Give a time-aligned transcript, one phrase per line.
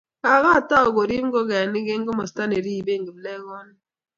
[0.23, 3.77] kakutou kuriib ngokaik eng' komosta ne riben kiplekonik